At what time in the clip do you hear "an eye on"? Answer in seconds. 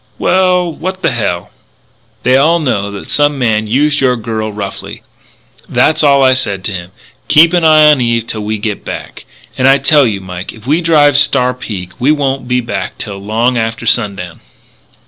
7.53-8.01